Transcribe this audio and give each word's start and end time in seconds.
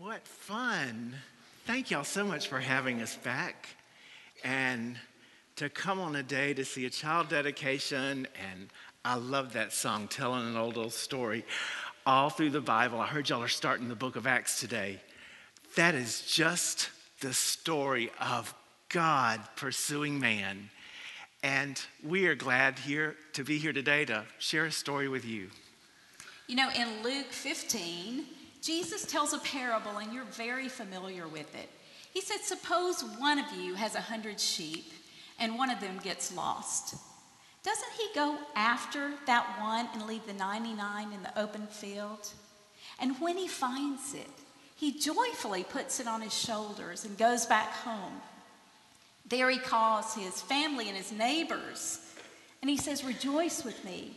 What 0.00 0.26
fun. 0.26 1.14
Thank 1.66 1.90
y'all 1.90 2.04
so 2.04 2.24
much 2.24 2.48
for 2.48 2.58
having 2.58 3.02
us 3.02 3.16
back. 3.16 3.68
And 4.42 4.96
to 5.56 5.68
come 5.68 6.00
on 6.00 6.16
a 6.16 6.22
day 6.22 6.54
to 6.54 6.64
see 6.64 6.86
a 6.86 6.90
child 6.90 7.28
dedication. 7.28 8.26
And 8.50 8.70
I 9.04 9.16
love 9.16 9.52
that 9.52 9.74
song, 9.74 10.08
telling 10.08 10.48
an 10.48 10.56
old, 10.56 10.78
old 10.78 10.94
story 10.94 11.44
all 12.06 12.30
through 12.30 12.48
the 12.48 12.62
Bible. 12.62 12.98
I 12.98 13.08
heard 13.08 13.28
y'all 13.28 13.42
are 13.42 13.48
starting 13.48 13.90
the 13.90 13.94
book 13.94 14.16
of 14.16 14.26
Acts 14.26 14.58
today. 14.58 15.02
That 15.76 15.94
is 15.94 16.22
just 16.22 16.88
the 17.20 17.34
story 17.34 18.10
of 18.18 18.54
God 18.88 19.38
pursuing 19.54 20.18
man. 20.18 20.70
And 21.42 21.78
we 22.02 22.26
are 22.26 22.34
glad 22.34 22.78
here 22.78 23.16
to 23.34 23.44
be 23.44 23.58
here 23.58 23.74
today 23.74 24.06
to 24.06 24.24
share 24.38 24.64
a 24.64 24.72
story 24.72 25.08
with 25.08 25.26
you. 25.26 25.50
You 26.46 26.56
know, 26.56 26.70
in 26.74 27.02
Luke 27.02 27.32
15, 27.32 28.24
Jesus 28.60 29.04
tells 29.06 29.32
a 29.32 29.38
parable, 29.38 29.98
and 29.98 30.12
you're 30.12 30.24
very 30.24 30.68
familiar 30.68 31.26
with 31.26 31.54
it. 31.54 31.68
He 32.12 32.20
said, 32.20 32.40
Suppose 32.42 33.02
one 33.18 33.38
of 33.38 33.52
you 33.52 33.74
has 33.74 33.94
a 33.94 34.00
hundred 34.00 34.40
sheep, 34.40 34.92
and 35.38 35.56
one 35.56 35.70
of 35.70 35.80
them 35.80 35.98
gets 36.02 36.34
lost. 36.34 36.96
Doesn't 37.62 37.92
he 37.96 38.06
go 38.14 38.38
after 38.54 39.12
that 39.26 39.58
one 39.60 39.88
and 39.92 40.06
leave 40.06 40.26
the 40.26 40.32
99 40.32 41.12
in 41.12 41.22
the 41.22 41.38
open 41.38 41.66
field? 41.66 42.28
And 42.98 43.20
when 43.20 43.36
he 43.36 43.48
finds 43.48 44.14
it, 44.14 44.30
he 44.76 44.98
joyfully 44.98 45.64
puts 45.64 46.00
it 46.00 46.06
on 46.06 46.22
his 46.22 46.34
shoulders 46.34 47.04
and 47.04 47.16
goes 47.18 47.46
back 47.46 47.70
home. 47.72 48.20
There 49.28 49.50
he 49.50 49.58
calls 49.58 50.14
his 50.14 50.40
family 50.40 50.88
and 50.88 50.96
his 50.96 51.12
neighbors, 51.12 52.00
and 52.60 52.70
he 52.70 52.76
says, 52.76 53.04
Rejoice 53.04 53.64
with 53.64 53.84
me. 53.84 54.16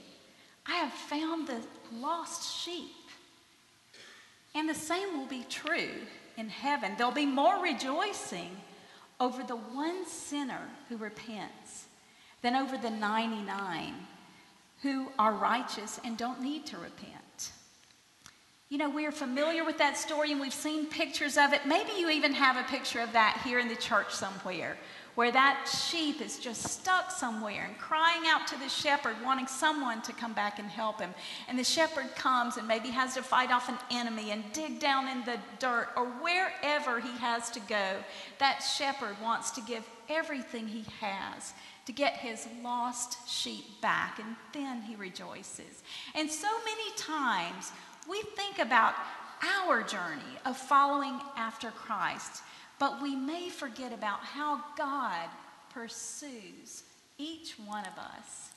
I 0.66 0.76
have 0.76 0.94
found 0.94 1.48
the 1.48 1.60
lost 1.94 2.64
sheep. 2.64 2.92
And 4.56 4.70
the 4.70 4.76
same 4.76 5.18
will 5.18 5.26
be 5.26 5.46
true 5.50 5.90
in 6.38 6.50
heaven. 6.50 6.94
There'll 6.98 7.12
be 7.12 7.26
more 7.26 7.62
rejoicing 7.62 8.52
over 9.20 9.44
the 9.44 9.56
one 9.56 10.06
sinner 10.06 10.62
who 10.90 10.98
repents 10.98 11.86
than 12.42 12.56
over 12.56 12.78
the 12.78 12.90
99 12.90 13.94
who 14.82 15.08
are 15.18 15.34
righteous 15.34 16.00
and 16.04 16.18
don't 16.18 16.42
need 16.42 16.66
to 16.68 16.78
repent. 16.78 17.52
You 18.70 18.78
know, 18.78 18.90
we're 18.90 19.12
familiar 19.12 19.64
with 19.64 19.78
that 19.78 19.98
story 19.98 20.32
and 20.32 20.42
we've 20.42 20.54
seen 20.54 20.88
pictures 20.88 21.38
of 21.38 21.54
it. 21.54 21.66
Maybe 21.66 21.92
you 21.98 22.10
even 22.10 22.34
have 22.34 22.58
a 22.58 22.70
picture 22.70 23.00
of 23.00 23.14
that 23.14 23.42
here 23.46 23.60
in 23.60 23.68
the 23.68 23.76
church 23.76 24.12
somewhere 24.14 24.78
where 25.16 25.32
that 25.32 25.68
sheep 25.68 26.22
is 26.22 26.40
just 26.40 26.64
stuck 26.64 27.12
somewhere 27.12 27.66
and 27.66 27.78
crying 27.78 28.24
out 28.28 28.48
to 28.48 28.60
the 28.60 28.70
shepherd, 28.70 29.16
wanting 29.24 29.48
someone 29.48 30.02
to 30.02 30.14
come 30.14 30.34
back 30.34 30.60
and 30.60 30.68
help 30.68 31.00
him. 31.00 31.14
And 31.48 31.58
the 31.58 31.64
shepherd 31.64 32.16
comes 32.16 32.58
and 32.58 32.68
maybe 32.68 32.90
has 32.90 33.14
to 33.14 33.24
fight 33.24 33.52
off 33.52 33.70
an 33.70 33.78
enemy 33.92 34.32
and 34.32 34.44
dig 34.54 34.80
down 34.80 35.08
in 35.08 35.24
the 35.24 35.38
dirt 35.60 35.90
or 35.96 36.06
wherever 36.06 37.00
he 37.00 37.12
has 37.20 37.50
to 37.52 37.60
go. 37.62 37.98
That 38.40 38.60
shepherd 38.60 39.16
wants 39.22 39.52
to 39.52 39.62
give 39.62 39.88
everything 40.10 40.68
he 40.68 40.86
has 41.00 41.54
to 41.86 41.92
get 41.92 42.14
his 42.14 42.48
lost 42.64 43.28
sheep 43.28 43.82
back, 43.82 44.20
and 44.20 44.36
then 44.54 44.82
he 44.82 44.96
rejoices. 44.96 45.84
And 46.16 46.30
so 46.30 46.48
many 46.64 46.96
times 46.98 47.72
we 48.10 48.22
think 48.36 48.60
about 48.60 48.96
our 49.68 49.84
journey 49.84 50.22
of 50.46 50.56
following 50.56 51.20
after 51.36 51.72
Christ. 51.72 52.42
But 52.80 53.02
we 53.02 53.16
may 53.16 53.50
forget 53.50 53.94
about 53.94 54.20
how 54.20 54.64
God 54.78 55.30
pursues 55.70 56.84
each 57.18 57.56
one 57.60 57.86
of 57.86 57.98
us. 57.98 58.52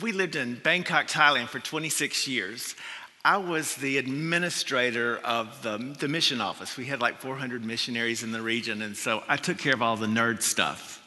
We 0.00 0.12
lived 0.12 0.36
in 0.36 0.54
Bangkok, 0.54 1.08
Thailand 1.08 1.48
for 1.48 1.58
26 1.58 2.28
years. 2.28 2.76
I 3.24 3.36
was 3.36 3.74
the 3.74 3.98
administrator 3.98 5.18
of 5.18 5.62
the, 5.62 5.78
the 5.98 6.08
mission 6.08 6.40
office. 6.40 6.76
We 6.76 6.86
had 6.86 7.00
like 7.00 7.20
400 7.20 7.64
missionaries 7.64 8.22
in 8.22 8.32
the 8.32 8.40
region, 8.40 8.82
and 8.82 8.96
so 8.96 9.22
I 9.28 9.36
took 9.36 9.58
care 9.58 9.74
of 9.74 9.82
all 9.82 9.96
the 9.96 10.06
nerd 10.06 10.42
stuff. 10.42 11.02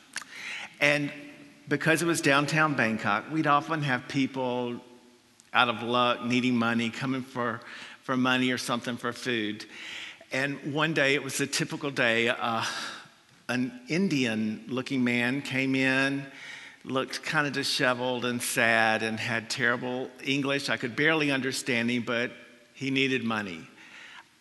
And 0.80 1.12
because 1.68 2.02
it 2.02 2.06
was 2.06 2.22
downtown 2.22 2.76
Bangkok, 2.76 3.32
we'd 3.32 3.48
often 3.48 3.82
have 3.84 4.08
people 4.08 4.80
out 5.54 5.70
of 5.70 5.82
luck, 5.82 6.24
needing 6.24 6.56
money, 6.56 6.90
coming 6.90 7.22
for, 7.22 7.62
for 8.04 8.18
money 8.18 8.52
or 8.52 8.58
something 8.58 8.98
for 8.98 9.14
food. 9.14 9.66
And 10.34 10.74
one 10.74 10.96
day, 10.96 11.14
it 11.14 11.24
was 11.24 11.40
a 11.42 11.46
typical 11.46 11.92
day, 11.92 12.28
uh, 12.28 12.66
an 13.50 13.72
Indian 13.88 14.66
looking 14.68 15.04
man 15.04 15.44
came 15.44 15.76
in, 15.76 16.26
looked 16.84 17.22
kind 17.22 17.46
of 17.46 17.54
disheveled 17.54 18.26
and 18.26 18.42
sad, 18.42 19.04
and 19.04 19.20
had 19.20 19.48
terrible 19.48 20.10
English. 20.26 20.70
I 20.70 20.78
could 20.78 20.96
barely 20.96 21.30
understand 21.30 21.92
him, 21.92 22.02
but 22.02 22.32
he 22.74 22.90
needed 22.90 23.24
money. 23.24 23.62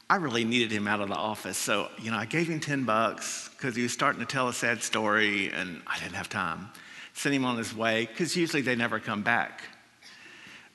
I 0.09 0.17
really 0.17 0.45
needed 0.45 0.73
him 0.73 0.89
out 0.89 1.03
of 1.03 1.11
the 1.11 1.15
office. 1.15 1.59
So, 1.59 1.91
you 2.01 2.11
know, 2.11 2.17
I 2.17 2.25
gave 2.25 2.49
him 2.49 2.59
10 2.59 2.85
bucks 2.85 3.51
because 3.51 3.77
he 3.77 3.83
was 3.83 3.93
starting 3.93 4.21
to 4.21 4.27
tell 4.27 4.49
a 4.49 4.55
sad 4.55 4.83
story 4.83 5.51
and 5.53 5.83
I 5.87 5.99
didn't 5.99 6.15
have 6.15 6.31
time. 6.31 6.71
Sent 7.13 7.35
him 7.35 7.45
on 7.45 7.59
his 7.59 7.77
way 7.77 8.07
because 8.07 8.35
usually 8.35 8.63
they 8.63 8.77
never 8.77 8.99
come 8.99 9.23
back. 9.23 9.63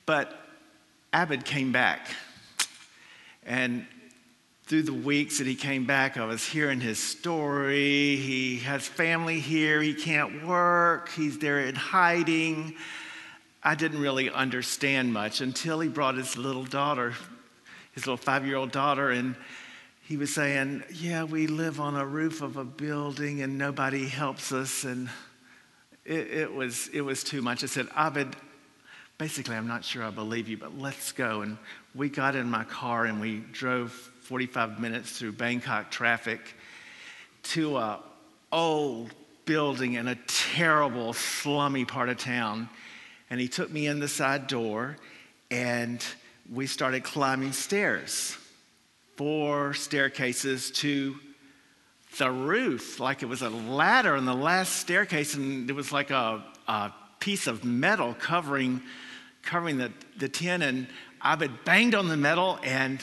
But 0.06 0.32
Abed 1.12 1.44
came 1.44 1.72
back 1.72 2.06
and 3.44 3.84
through 4.68 4.82
the 4.82 4.92
weeks 4.92 5.38
that 5.38 5.46
he 5.46 5.54
came 5.54 5.86
back, 5.86 6.18
I 6.18 6.26
was 6.26 6.44
hearing 6.44 6.78
his 6.78 6.98
story. 6.98 8.16
He 8.16 8.58
has 8.58 8.86
family 8.86 9.40
here, 9.40 9.80
he 9.80 9.94
can't 9.94 10.46
work, 10.46 11.08
he's 11.08 11.38
there 11.38 11.60
in 11.60 11.74
hiding. 11.74 12.74
I 13.62 13.74
didn't 13.74 14.02
really 14.02 14.28
understand 14.28 15.10
much 15.14 15.40
until 15.40 15.80
he 15.80 15.88
brought 15.88 16.16
his 16.16 16.36
little 16.36 16.64
daughter, 16.64 17.14
his 17.92 18.06
little 18.06 18.18
five 18.18 18.46
year 18.46 18.56
old 18.56 18.70
daughter, 18.70 19.10
and 19.10 19.36
he 20.02 20.18
was 20.18 20.34
saying, 20.34 20.84
Yeah, 20.92 21.24
we 21.24 21.46
live 21.46 21.80
on 21.80 21.96
a 21.96 22.04
roof 22.04 22.42
of 22.42 22.58
a 22.58 22.64
building 22.64 23.40
and 23.40 23.56
nobody 23.56 24.06
helps 24.06 24.52
us. 24.52 24.84
And 24.84 25.08
it, 26.04 26.30
it 26.30 26.54
was, 26.54 26.88
it 26.92 27.00
was 27.00 27.24
too 27.24 27.40
much. 27.40 27.64
I 27.64 27.68
said, 27.68 27.88
Abed, 27.96 28.36
basically, 29.16 29.56
I'm 29.56 29.66
not 29.66 29.82
sure 29.82 30.04
I 30.04 30.10
believe 30.10 30.46
you, 30.46 30.58
but 30.58 30.78
let's 30.78 31.12
go. 31.12 31.40
And 31.40 31.56
we 31.94 32.10
got 32.10 32.36
in 32.36 32.50
my 32.50 32.64
car 32.64 33.06
and 33.06 33.18
we 33.18 33.38
drove 33.52 34.12
45 34.28 34.78
minutes 34.78 35.18
through 35.18 35.32
Bangkok 35.32 35.90
traffic 35.90 36.54
to 37.42 37.78
a 37.78 37.98
old 38.52 39.14
building 39.46 39.94
in 39.94 40.06
a 40.06 40.16
terrible, 40.26 41.14
slummy 41.14 41.86
part 41.86 42.10
of 42.10 42.18
town. 42.18 42.68
And 43.30 43.40
he 43.40 43.48
took 43.48 43.70
me 43.70 43.86
in 43.86 44.00
the 44.00 44.08
side 44.08 44.46
door 44.46 44.98
and 45.50 46.04
we 46.52 46.66
started 46.66 47.04
climbing 47.04 47.52
stairs, 47.52 48.36
four 49.16 49.72
staircases 49.72 50.72
to 50.72 51.16
the 52.18 52.30
roof, 52.30 53.00
like 53.00 53.22
it 53.22 53.30
was 53.30 53.40
a 53.40 53.48
ladder 53.48 54.14
in 54.14 54.26
the 54.26 54.34
last 54.34 54.76
staircase, 54.76 55.36
and 55.36 55.70
it 55.70 55.72
was 55.72 55.90
like 55.90 56.10
a, 56.10 56.44
a 56.66 56.92
piece 57.18 57.46
of 57.46 57.64
metal 57.64 58.12
covering, 58.12 58.82
covering 59.42 59.78
the, 59.78 59.90
the 60.18 60.28
tin. 60.28 60.60
And 60.60 60.86
I 61.22 61.30
had 61.30 61.64
banged 61.64 61.94
on 61.94 62.08
the 62.08 62.16
metal 62.18 62.58
and 62.62 63.00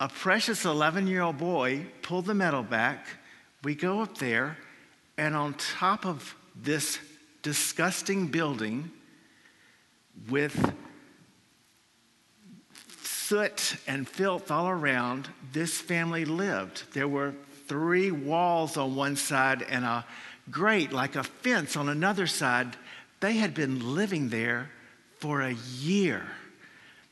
a 0.00 0.08
precious 0.08 0.64
11 0.64 1.06
year 1.06 1.20
old 1.20 1.36
boy 1.36 1.86
pulled 2.00 2.24
the 2.24 2.34
metal 2.34 2.62
back. 2.62 3.06
We 3.62 3.74
go 3.74 4.00
up 4.00 4.16
there, 4.16 4.56
and 5.18 5.36
on 5.36 5.54
top 5.54 6.06
of 6.06 6.34
this 6.56 6.98
disgusting 7.42 8.28
building 8.28 8.90
with 10.30 10.74
soot 13.02 13.76
and 13.86 14.08
filth 14.08 14.50
all 14.50 14.68
around, 14.68 15.28
this 15.52 15.78
family 15.78 16.24
lived. 16.24 16.84
There 16.94 17.06
were 17.06 17.34
three 17.68 18.10
walls 18.10 18.78
on 18.78 18.96
one 18.96 19.16
side 19.16 19.62
and 19.68 19.84
a 19.84 20.06
grate, 20.50 20.92
like 20.92 21.14
a 21.14 21.22
fence, 21.22 21.76
on 21.76 21.90
another 21.90 22.26
side. 22.26 22.76
They 23.20 23.34
had 23.34 23.52
been 23.52 23.94
living 23.94 24.30
there 24.30 24.70
for 25.18 25.42
a 25.42 25.52
year 25.52 26.26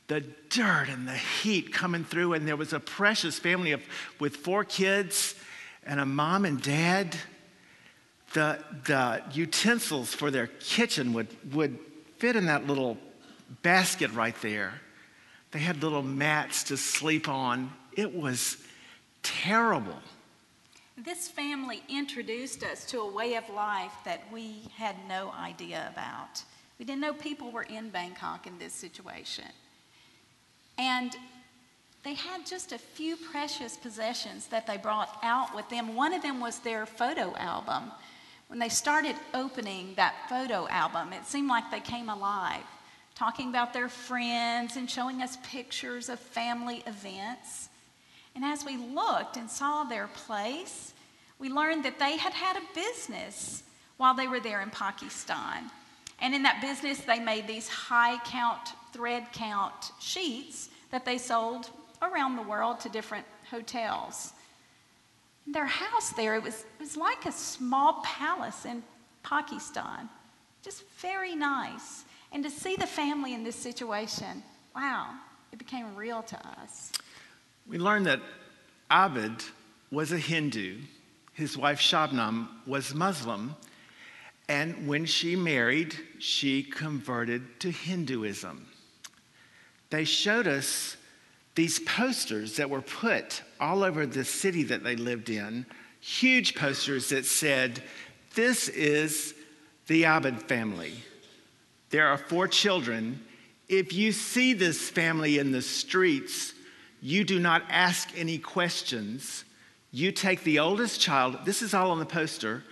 the 0.09 0.21
dirt 0.49 0.87
and 0.89 1.07
the 1.07 1.13
heat 1.13 1.71
coming 1.71 2.03
through, 2.03 2.33
and 2.33 2.47
there 2.47 2.57
was 2.57 2.73
a 2.73 2.79
precious 2.79 3.39
family 3.39 3.71
of, 3.71 3.81
with 4.19 4.35
four 4.35 4.65
kids 4.65 5.35
and 5.85 5.99
a 5.99 6.05
mom 6.05 6.45
and 6.45 6.61
dad. 6.61 7.15
The, 8.33 8.59
the 8.85 9.23
utensils 9.31 10.13
for 10.13 10.29
their 10.29 10.47
kitchen 10.47 11.13
would, 11.13 11.27
would 11.53 11.79
fit 12.17 12.35
in 12.35 12.47
that 12.47 12.67
little 12.67 12.97
basket 13.61 14.11
right 14.11 14.35
there. 14.41 14.73
They 15.51 15.59
had 15.59 15.81
little 15.81 16.03
mats 16.03 16.63
to 16.65 16.77
sleep 16.77 17.29
on. 17.29 17.71
It 17.93 18.13
was 18.13 18.57
terrible. 19.23 19.97
This 20.97 21.27
family 21.27 21.81
introduced 21.87 22.63
us 22.63 22.83
to 22.87 22.99
a 22.99 23.11
way 23.11 23.35
of 23.35 23.47
life 23.49 23.93
that 24.05 24.23
we 24.33 24.63
had 24.75 24.95
no 25.07 25.31
idea 25.39 25.89
about. 25.93 26.43
We 26.77 26.85
didn't 26.85 27.01
know 27.01 27.13
people 27.13 27.51
were 27.51 27.63
in 27.63 27.89
Bangkok 27.89 28.47
in 28.47 28.57
this 28.57 28.73
situation. 28.73 29.45
And 30.79 31.13
they 32.03 32.13
had 32.13 32.45
just 32.45 32.71
a 32.71 32.77
few 32.77 33.17
precious 33.17 33.75
possessions 33.75 34.47
that 34.47 34.65
they 34.65 34.77
brought 34.77 35.19
out 35.21 35.53
with 35.53 35.67
them. 35.69 35.93
One 35.93 36.13
of 36.13 36.21
them 36.21 36.39
was 36.39 36.59
their 36.59 36.85
photo 36.85 37.35
album. 37.35 37.91
When 38.47 38.59
they 38.59 38.69
started 38.69 39.15
opening 39.33 39.93
that 39.95 40.15
photo 40.29 40.67
album, 40.69 41.11
it 41.11 41.25
seemed 41.25 41.49
like 41.49 41.69
they 41.69 41.81
came 41.81 42.07
alive, 42.07 42.63
talking 43.13 43.49
about 43.49 43.73
their 43.73 43.89
friends 43.89 44.77
and 44.77 44.89
showing 44.89 45.21
us 45.21 45.37
pictures 45.43 46.07
of 46.07 46.17
family 46.19 46.81
events. 46.87 47.67
And 48.33 48.45
as 48.45 48.63
we 48.63 48.77
looked 48.77 49.35
and 49.35 49.49
saw 49.49 49.83
their 49.83 50.07
place, 50.07 50.93
we 51.39 51.49
learned 51.49 51.83
that 51.83 51.99
they 51.99 52.15
had 52.15 52.33
had 52.33 52.55
a 52.55 52.73
business 52.73 53.63
while 53.97 54.13
they 54.13 54.29
were 54.29 54.39
there 54.39 54.61
in 54.61 54.69
Pakistan. 54.69 55.69
And 56.21 56.33
in 56.33 56.43
that 56.43 56.61
business, 56.61 57.01
they 57.01 57.19
made 57.19 57.47
these 57.47 57.67
high 57.67 58.17
count, 58.25 58.69
thread 58.93 59.27
count 59.31 59.91
sheets 59.99 60.69
that 60.91 61.05
they 61.05 61.17
sold 61.17 61.69
around 62.01 62.35
the 62.35 62.41
world 62.41 62.79
to 62.81 62.89
different 62.89 63.25
hotels. 63.49 64.33
Their 65.47 65.65
house 65.65 66.11
there, 66.11 66.35
it 66.35 66.43
was, 66.43 66.61
it 66.61 66.79
was 66.79 66.97
like 66.97 67.25
a 67.25 67.31
small 67.31 68.01
palace 68.03 68.65
in 68.65 68.83
Pakistan, 69.23 70.09
just 70.61 70.83
very 70.99 71.35
nice. 71.35 72.05
And 72.31 72.43
to 72.43 72.49
see 72.49 72.75
the 72.75 72.87
family 72.87 73.33
in 73.33 73.43
this 73.43 73.55
situation, 73.55 74.43
wow, 74.75 75.13
it 75.51 75.57
became 75.57 75.95
real 75.95 76.21
to 76.23 76.37
us. 76.61 76.91
We 77.67 77.77
learned 77.79 78.05
that 78.05 78.21
Abid 78.91 79.43
was 79.91 80.11
a 80.11 80.17
Hindu, 80.17 80.77
his 81.33 81.57
wife 81.57 81.79
Shabnam 81.79 82.47
was 82.67 82.93
Muslim, 82.93 83.55
and 84.47 84.87
when 84.87 85.05
she 85.05 85.35
married, 85.35 85.95
she 86.17 86.63
converted 86.63 87.59
to 87.61 87.71
Hinduism. 87.71 88.65
They 89.89 90.03
showed 90.03 90.47
us 90.47 90.97
these 91.55 91.79
posters 91.79 92.57
that 92.57 92.69
were 92.69 92.81
put 92.81 93.41
all 93.59 93.83
over 93.83 94.05
the 94.05 94.23
city 94.23 94.63
that 94.63 94.83
they 94.83 94.95
lived 94.95 95.29
in, 95.29 95.65
huge 95.99 96.55
posters 96.55 97.09
that 97.09 97.25
said, 97.25 97.83
This 98.35 98.69
is 98.69 99.33
the 99.87 100.03
Abid 100.03 100.43
family. 100.43 100.93
There 101.89 102.07
are 102.07 102.17
four 102.17 102.47
children. 102.47 103.21
If 103.67 103.93
you 103.93 104.11
see 104.11 104.53
this 104.53 104.89
family 104.89 105.39
in 105.39 105.51
the 105.51 105.61
streets, 105.61 106.53
you 107.01 107.23
do 107.23 107.39
not 107.39 107.63
ask 107.69 108.09
any 108.15 108.37
questions. 108.37 109.43
You 109.91 110.11
take 110.11 110.43
the 110.43 110.59
oldest 110.59 111.01
child, 111.01 111.39
this 111.45 111.61
is 111.61 111.73
all 111.73 111.91
on 111.91 111.99
the 111.99 112.05
poster, 112.05 112.63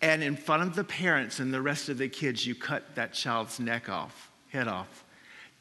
and 0.00 0.22
in 0.22 0.36
front 0.36 0.62
of 0.62 0.74
the 0.74 0.84
parents 0.84 1.40
and 1.40 1.52
the 1.52 1.62
rest 1.62 1.88
of 1.88 1.98
the 1.98 2.08
kids, 2.08 2.46
you 2.46 2.54
cut 2.54 2.94
that 2.94 3.12
child's 3.12 3.60
neck 3.60 3.88
off, 3.88 4.30
head 4.48 4.68
off. 4.68 5.03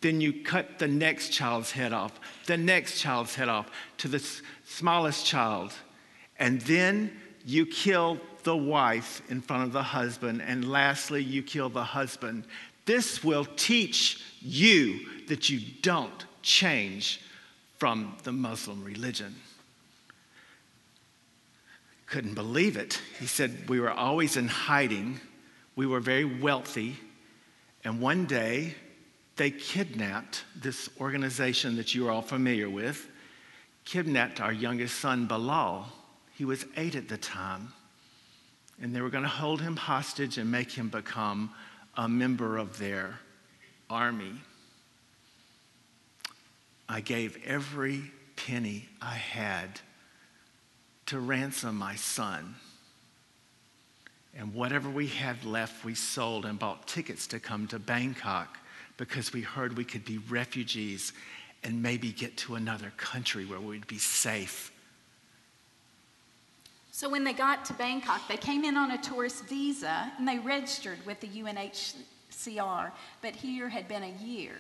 Then 0.04 0.20
you 0.20 0.44
cut 0.44 0.80
the 0.80 0.88
next 0.88 1.30
child's 1.30 1.72
head 1.72 1.94
off, 1.94 2.20
the 2.46 2.58
next 2.58 3.00
child's 3.00 3.36
head 3.36 3.48
off 3.48 3.72
to 4.00 4.10
the 4.10 4.20
smallest 4.66 5.26
child. 5.26 5.72
And 6.38 6.60
then 6.60 7.18
you 7.46 7.66
kill 7.66 8.20
the 8.44 8.58
wife 8.58 9.22
in 9.30 9.40
front 9.40 9.64
of 9.64 9.72
the 9.72 9.82
husband. 9.82 10.42
And 10.42 10.70
lastly, 10.70 11.24
you 11.24 11.42
kill 11.42 11.70
the 11.70 11.86
husband. 11.86 12.44
This 12.86 13.24
will 13.24 13.46
teach 13.56 14.22
you 14.42 15.08
that 15.30 15.50
you 15.50 15.62
don't 15.82 16.26
change 16.42 17.22
from 17.78 18.18
the 18.24 18.34
Muslim 18.34 18.84
religion. 18.84 19.34
Couldn't 22.08 22.36
believe 22.36 22.76
it. 22.76 23.00
He 23.22 23.26
said, 23.26 23.70
We 23.70 23.80
were 23.80 23.90
always 23.90 24.36
in 24.36 24.50
hiding, 24.50 25.22
we 25.78 25.88
were 25.88 26.02
very 26.02 26.26
wealthy, 26.26 26.98
and 27.86 28.02
one 28.02 28.26
day 28.26 28.76
they 29.36 29.50
kidnapped 29.50 30.44
this 30.56 30.90
organization 31.00 31.76
that 31.78 31.96
you 31.96 32.08
are 32.08 32.12
all 32.12 32.22
familiar 32.22 32.70
with, 32.70 33.08
kidnapped 33.86 34.40
our 34.40 34.54
youngest 34.54 35.00
son, 35.00 35.26
Bilal. 35.26 35.92
He 36.36 36.46
was 36.46 36.66
eight 36.78 36.96
at 36.96 37.08
the 37.08 37.18
time. 37.18 37.74
And 38.82 38.96
they 38.96 39.02
were 39.02 39.10
going 39.10 39.24
to 39.24 39.30
hold 39.30 39.62
him 39.62 39.76
hostage 39.76 40.38
and 40.38 40.52
make 40.52 40.72
him 40.72 40.90
become 40.90 41.52
a 41.96 42.08
member 42.08 42.58
of 42.58 42.78
their 42.80 43.20
army. 43.90 44.34
I 46.90 47.02
gave 47.02 47.38
every 47.46 48.12
penny 48.36 48.90
I 49.02 49.16
had 49.16 49.80
to 51.08 51.20
ransom 51.20 51.78
my 51.78 51.96
son. 51.96 52.56
And 54.36 54.54
whatever 54.54 54.90
we 54.90 55.08
had 55.08 55.46
left, 55.46 55.86
we 55.86 55.96
sold 55.96 56.46
and 56.46 56.58
bought 56.58 56.88
tickets 56.88 57.28
to 57.28 57.40
come 57.40 57.68
to 57.68 57.80
Bangkok 57.80 58.58
because 58.98 59.34
we 59.34 59.42
heard 59.42 59.78
we 59.78 59.84
could 59.84 60.06
be 60.06 60.19
refugees 60.30 61.13
and 61.63 61.81
maybe 61.81 62.12
get 62.12 62.36
to 62.38 62.56
another 62.56 62.92
country 62.98 63.45
where 63.45 63.60
we'd 63.60 63.88
be 63.88 63.98
safe. 63.98 64.72
So 66.92 67.10
when 67.10 67.24
they 67.24 67.34
got 67.34 67.66
to 67.66 67.74
Bangkok, 67.74 68.28
they 68.28 68.38
came 68.38 68.63
in 68.63 68.78
on 68.78 68.92
a 68.92 69.01
tourist 69.01 69.48
visa 69.48 70.12
and 70.18 70.28
they 70.28 70.38
registered 70.38 71.04
with 71.06 71.19
the 71.22 71.28
UNHCR, 71.28 72.92
but 73.22 73.36
here 73.36 73.68
had 73.69 73.88
been 73.88 74.04
a 74.04 74.24
year. 74.24 74.54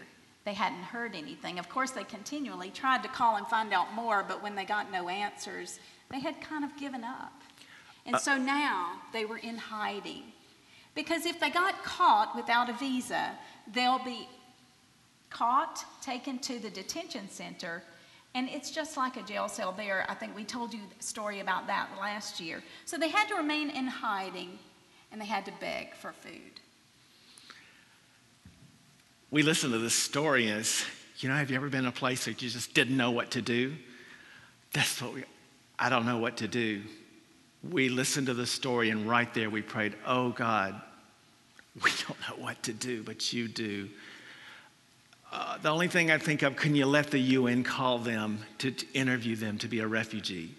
They 0.45 0.53
hadn't 0.53 0.83
heard 0.83 1.15
anything. 1.15 1.59
Of 1.59 1.69
course, 1.69 1.91
they 1.91 2.03
continually 2.03 2.69
tried 2.69 3.03
to 3.03 3.09
call 3.09 3.37
and 3.37 3.47
find 3.47 3.71
out 3.73 3.93
more, 3.93 4.25
but 4.27 4.43
when 4.43 4.55
they 4.55 4.65
got 4.65 4.91
no 4.91 5.07
answers, 5.09 5.79
they 6.09 6.19
had 6.19 6.41
kind 6.41 6.65
of 6.65 6.75
given 6.77 7.03
up. 7.03 7.33
And 8.05 8.15
uh, 8.15 8.19
so 8.19 8.37
now 8.37 8.93
they 9.13 9.25
were 9.25 9.37
in 9.37 9.57
hiding. 9.57 10.23
Because 10.95 11.25
if 11.25 11.39
they 11.39 11.49
got 11.49 11.83
caught 11.83 12.35
without 12.35 12.69
a 12.69 12.73
visa, 12.73 13.31
they'll 13.71 14.03
be 14.03 14.27
caught, 15.29 15.83
taken 16.01 16.39
to 16.39 16.59
the 16.59 16.69
detention 16.69 17.29
center, 17.29 17.83
and 18.35 18.49
it's 18.49 18.71
just 18.71 18.97
like 18.97 19.15
a 19.17 19.21
jail 19.21 19.47
cell 19.47 19.71
there. 19.71 20.05
I 20.09 20.15
think 20.15 20.35
we 20.35 20.43
told 20.43 20.73
you 20.73 20.79
the 20.97 21.03
story 21.03 21.39
about 21.39 21.67
that 21.67 21.89
last 21.99 22.39
year. 22.39 22.63
So 22.85 22.97
they 22.97 23.09
had 23.09 23.27
to 23.27 23.35
remain 23.35 23.69
in 23.69 23.85
hiding 23.85 24.57
and 25.11 25.21
they 25.21 25.25
had 25.25 25.45
to 25.45 25.51
beg 25.59 25.93
for 25.93 26.11
food. 26.13 26.59
We 29.29 29.43
listen 29.43 29.71
to 29.71 29.77
this 29.77 29.93
story 29.93 30.49
as, 30.49 30.83
you 31.19 31.29
know, 31.29 31.35
have 31.35 31.51
you 31.51 31.55
ever 31.55 31.69
been 31.69 31.81
in 31.81 31.85
a 31.87 31.91
place 31.91 32.25
that 32.25 32.41
you 32.41 32.49
just 32.49 32.73
didn't 32.73 32.97
know 32.97 33.11
what 33.11 33.31
to 33.31 33.41
do? 33.41 33.75
That's 34.73 34.99
what 34.99 35.13
we, 35.13 35.23
I 35.77 35.89
don't 35.89 36.05
know 36.07 36.17
what 36.17 36.37
to 36.37 36.47
do. 36.47 36.81
We 37.69 37.89
listened 37.89 38.27
to 38.27 38.33
the 38.33 38.47
story 38.47 38.89
and 38.89 39.07
right 39.07 39.31
there 39.33 39.49
we 39.49 39.61
prayed, 39.61 39.95
oh 40.07 40.31
God, 40.31 40.81
we 41.81 41.91
don't 42.07 42.19
know 42.29 42.43
what 42.43 42.61
to 42.63 42.73
do, 42.73 43.03
but 43.03 43.33
you 43.33 43.47
do. 43.47 43.89
Uh, 45.31 45.57
the 45.57 45.69
only 45.69 45.87
thing 45.87 46.11
I 46.11 46.19
think 46.19 46.43
of, 46.43 46.55
can 46.55 46.75
you 46.75 46.85
let 46.85 47.09
the 47.09 47.19
UN 47.19 47.63
call 47.63 47.97
them 47.97 48.39
to, 48.59 48.69
to 48.69 48.85
interview 48.93 49.35
them 49.35 49.57
to 49.59 49.67
be 49.67 49.79
a 49.79 49.87
refugee? 49.87 50.53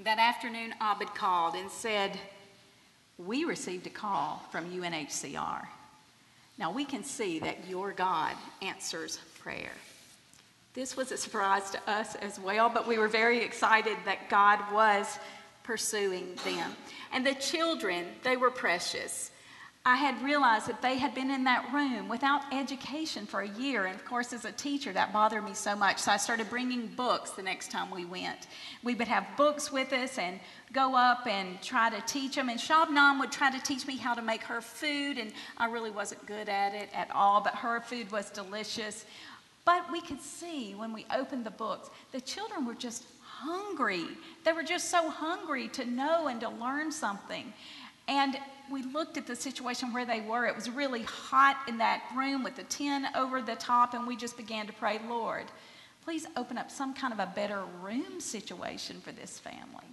That 0.00 0.18
afternoon, 0.18 0.74
Abid 0.80 1.14
called 1.14 1.54
and 1.54 1.70
said, 1.70 2.18
We 3.16 3.44
received 3.44 3.86
a 3.86 3.90
call 3.90 4.42
from 4.50 4.70
UNHCR. 4.70 5.66
Now 6.58 6.70
we 6.70 6.84
can 6.84 7.02
see 7.02 7.38
that 7.38 7.66
your 7.66 7.92
God 7.92 8.36
answers 8.60 9.18
prayer. 9.38 9.72
This 10.74 10.96
was 10.96 11.10
a 11.10 11.16
surprise 11.16 11.70
to 11.70 11.90
us 11.90 12.14
as 12.16 12.38
well, 12.38 12.68
but 12.68 12.86
we 12.86 12.98
were 12.98 13.08
very 13.08 13.42
excited 13.42 13.96
that 14.04 14.28
God 14.28 14.60
was 14.70 15.18
pursuing 15.62 16.34
them. 16.44 16.70
And 17.12 17.26
the 17.26 17.34
children, 17.34 18.04
they 18.22 18.36
were 18.36 18.50
precious. 18.50 19.30
I 19.84 19.96
had 19.96 20.22
realized 20.22 20.66
that 20.66 20.82
they 20.82 20.98
had 20.98 21.14
been 21.14 21.30
in 21.30 21.44
that 21.44 21.72
room 21.72 22.06
without 22.06 22.42
education 22.52 23.24
for 23.24 23.40
a 23.40 23.48
year. 23.48 23.86
And 23.86 23.94
of 23.94 24.04
course, 24.04 24.34
as 24.34 24.44
a 24.44 24.52
teacher, 24.52 24.92
that 24.92 25.10
bothered 25.10 25.42
me 25.42 25.54
so 25.54 25.74
much. 25.74 25.98
So 25.98 26.12
I 26.12 26.18
started 26.18 26.50
bringing 26.50 26.86
books 26.88 27.30
the 27.30 27.42
next 27.42 27.70
time 27.70 27.90
we 27.90 28.04
went. 28.04 28.46
We 28.82 28.94
would 28.94 29.08
have 29.08 29.26
books 29.38 29.72
with 29.72 29.94
us 29.94 30.18
and 30.18 30.38
go 30.74 30.94
up 30.94 31.26
and 31.26 31.62
try 31.62 31.88
to 31.88 32.00
teach 32.02 32.34
them. 32.34 32.50
And 32.50 32.60
Shabnam 32.60 33.20
would 33.20 33.32
try 33.32 33.50
to 33.50 33.58
teach 33.62 33.86
me 33.86 33.96
how 33.96 34.12
to 34.12 34.20
make 34.20 34.42
her 34.42 34.60
food. 34.60 35.16
And 35.16 35.32
I 35.56 35.64
really 35.66 35.90
wasn't 35.90 36.26
good 36.26 36.50
at 36.50 36.74
it 36.74 36.90
at 36.92 37.10
all, 37.10 37.40
but 37.40 37.54
her 37.54 37.80
food 37.80 38.12
was 38.12 38.28
delicious. 38.28 39.06
But 39.64 39.90
we 39.90 40.02
could 40.02 40.20
see 40.20 40.74
when 40.74 40.92
we 40.92 41.06
opened 41.16 41.46
the 41.46 41.50
books, 41.50 41.88
the 42.12 42.20
children 42.20 42.66
were 42.66 42.74
just 42.74 43.04
hungry. 43.22 44.04
They 44.44 44.52
were 44.52 44.62
just 44.62 44.90
so 44.90 45.08
hungry 45.08 45.68
to 45.68 45.86
know 45.86 46.28
and 46.28 46.38
to 46.42 46.50
learn 46.50 46.92
something. 46.92 47.54
And 48.10 48.36
we 48.68 48.82
looked 48.82 49.16
at 49.16 49.28
the 49.28 49.36
situation 49.36 49.92
where 49.92 50.04
they 50.04 50.20
were. 50.20 50.44
It 50.44 50.56
was 50.56 50.68
really 50.68 51.02
hot 51.04 51.56
in 51.68 51.78
that 51.78 52.02
room 52.14 52.42
with 52.42 52.56
the 52.56 52.64
tin 52.64 53.06
over 53.16 53.40
the 53.40 53.54
top, 53.54 53.94
and 53.94 54.04
we 54.04 54.16
just 54.16 54.36
began 54.36 54.66
to 54.66 54.72
pray, 54.72 55.00
Lord, 55.08 55.44
please 56.04 56.26
open 56.36 56.58
up 56.58 56.72
some 56.72 56.92
kind 56.92 57.12
of 57.12 57.20
a 57.20 57.30
better 57.36 57.62
room 57.80 58.18
situation 58.20 59.00
for 59.00 59.12
this 59.12 59.38
family. 59.38 59.84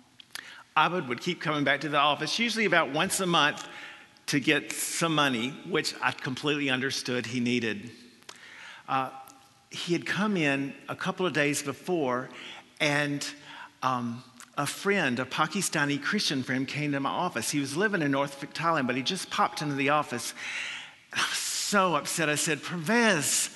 Abid 0.75 1.07
would 1.07 1.21
keep 1.21 1.39
coming 1.39 1.63
back 1.63 1.81
to 1.81 1.89
the 1.89 1.97
office, 1.97 2.39
usually 2.39 2.65
about 2.65 2.91
once 2.91 3.19
a 3.19 3.27
month, 3.27 3.67
to 4.25 4.39
get 4.39 4.71
some 4.71 5.13
money, 5.13 5.49
which 5.69 5.93
I 6.01 6.11
completely 6.11 6.71
understood 6.71 7.27
he 7.27 7.39
needed. 7.39 7.91
Uh, 8.89 9.11
he 9.69 9.93
had 9.93 10.07
come 10.07 10.37
in 10.37 10.73
a 10.89 10.95
couple 10.95 11.27
of 11.27 11.33
days 11.33 11.61
before, 11.61 12.29
and 12.79 13.25
um, 13.83 14.23
a 14.57 14.65
friend, 14.65 15.19
a 15.19 15.25
Pakistani 15.25 16.01
Christian 16.01 16.41
friend, 16.43 16.67
came 16.67 16.91
to 16.93 16.99
my 16.99 17.09
office. 17.09 17.51
He 17.51 17.59
was 17.59 17.77
living 17.77 18.01
in 18.01 18.11
North 18.11 18.41
Thailand, 18.53 18.87
but 18.87 18.95
he 18.95 19.03
just 19.03 19.29
popped 19.29 19.61
into 19.61 19.75
the 19.75 19.89
office. 19.89 20.33
I 21.13 21.17
was 21.17 21.37
so 21.37 21.95
upset. 21.95 22.27
I 22.27 22.35
said, 22.35 22.63
Pervez, 22.63 23.51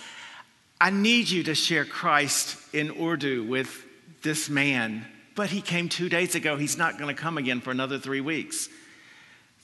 I 0.79 0.91
need 0.91 1.29
you 1.29 1.43
to 1.43 1.55
share 1.55 1.85
Christ 1.85 2.57
in 2.73 2.91
Urdu 3.01 3.43
with 3.43 3.85
this 4.21 4.49
man. 4.49 5.05
But 5.35 5.49
he 5.49 5.61
came 5.61 5.89
two 5.89 6.09
days 6.09 6.35
ago. 6.35 6.55
He's 6.55 6.77
not 6.77 6.99
going 6.99 7.13
to 7.13 7.19
come 7.19 7.37
again 7.37 7.61
for 7.61 7.71
another 7.71 7.97
three 7.97 8.21
weeks. 8.21 8.69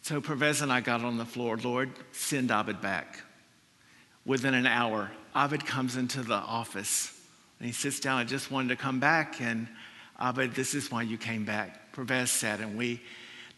So 0.01 0.22
Pervez 0.22 0.62
and 0.62 0.72
I 0.72 0.82
got 0.82 1.03
on 1.03 1.17
the 1.17 1.25
floor. 1.25 1.58
Lord, 1.58 1.91
send 2.13 2.50
Abid 2.50 2.82
back. 2.82 3.22
Within 4.25 4.53
an 4.53 4.65
hour, 4.65 5.12
Abid 5.36 5.65
comes 5.65 5.98
into 5.98 6.24
the 6.24 6.34
office 6.34 7.13
and 7.60 7.67
he 7.67 7.74
sits 7.74 8.00
down. 8.00 8.17
I 8.17 8.24
just 8.24 8.50
wanted 8.50 8.70
to 8.70 8.75
come 8.75 9.00
back 9.00 9.41
and 9.41 9.67
Ah, 10.19 10.29
Abed, 10.29 10.53
this 10.53 10.74
is 10.74 10.91
why 10.91 11.03
you 11.03 11.17
came 11.17 11.45
back. 11.45 11.91
Pervez 11.91 12.31
said, 12.31 12.59
and 12.59 12.77
we 12.77 13.01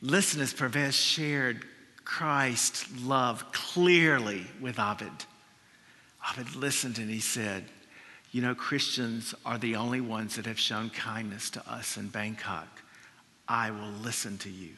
listened 0.02 0.42
as 0.44 0.54
Pervez 0.54 0.96
shared 0.96 1.66
Christ's 2.06 2.86
love 3.04 3.52
clearly 3.52 4.46
with 4.60 4.80
Abed. 4.80 5.26
Abed 6.32 6.56
listened 6.56 6.98
and 6.98 7.10
he 7.10 7.20
said, 7.20 7.66
You 8.32 8.42
know, 8.42 8.56
Christians 8.56 9.34
are 9.46 9.58
the 9.58 9.76
only 9.76 10.02
ones 10.02 10.36
that 10.36 10.46
have 10.46 10.60
shown 10.60 10.90
kindness 10.90 11.50
to 11.52 11.72
us 11.72 11.98
in 11.98 12.08
Bangkok. 12.08 12.68
I 13.48 13.72
will 13.72 13.92
listen 14.02 14.38
to 14.40 14.50
you. 14.50 14.72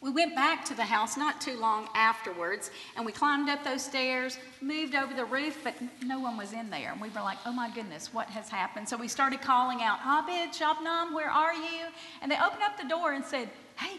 We 0.00 0.10
went 0.10 0.36
back 0.36 0.64
to 0.66 0.74
the 0.74 0.84
house 0.84 1.16
not 1.16 1.40
too 1.40 1.58
long 1.58 1.88
afterwards, 1.94 2.70
and 2.96 3.04
we 3.04 3.10
climbed 3.10 3.48
up 3.48 3.64
those 3.64 3.84
stairs, 3.84 4.38
moved 4.60 4.94
over 4.94 5.12
the 5.12 5.24
roof, 5.24 5.58
but 5.64 5.74
no 6.04 6.20
one 6.20 6.36
was 6.36 6.52
in 6.52 6.70
there. 6.70 6.92
And 6.92 7.00
we 7.00 7.08
were 7.08 7.20
like, 7.20 7.38
oh 7.44 7.52
my 7.52 7.68
goodness, 7.70 8.14
what 8.14 8.28
has 8.28 8.48
happened? 8.48 8.88
So 8.88 8.96
we 8.96 9.08
started 9.08 9.40
calling 9.40 9.82
out, 9.82 9.98
Abid, 10.00 10.56
Shabnam, 10.56 11.12
where 11.12 11.30
are 11.30 11.52
you? 11.52 11.86
And 12.22 12.30
they 12.30 12.36
opened 12.36 12.62
up 12.62 12.78
the 12.80 12.88
door 12.88 13.12
and 13.12 13.24
said, 13.24 13.50
hey, 13.76 13.98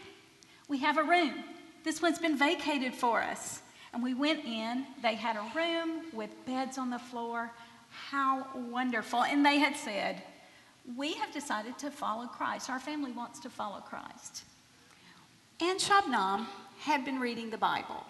we 0.68 0.78
have 0.78 0.96
a 0.96 1.02
room. 1.02 1.34
This 1.84 2.00
one's 2.00 2.18
been 2.18 2.36
vacated 2.36 2.94
for 2.94 3.20
us. 3.22 3.60
And 3.92 4.02
we 4.02 4.14
went 4.14 4.44
in. 4.46 4.86
They 5.02 5.16
had 5.16 5.36
a 5.36 5.50
room 5.54 6.04
with 6.14 6.30
beds 6.46 6.78
on 6.78 6.88
the 6.88 6.98
floor. 6.98 7.50
How 7.90 8.46
wonderful. 8.54 9.24
And 9.24 9.44
they 9.44 9.58
had 9.58 9.76
said, 9.76 10.22
we 10.96 11.14
have 11.14 11.32
decided 11.32 11.76
to 11.78 11.90
follow 11.90 12.26
Christ. 12.26 12.70
Our 12.70 12.80
family 12.80 13.12
wants 13.12 13.40
to 13.40 13.50
follow 13.50 13.80
Christ. 13.80 14.44
And 15.62 15.78
Shabnam 15.78 16.46
had 16.78 17.04
been 17.04 17.18
reading 17.18 17.50
the 17.50 17.58
Bible, 17.58 18.04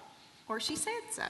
or 0.49 0.61
she 0.61 0.77
said 0.77 1.01
so. 1.11 1.25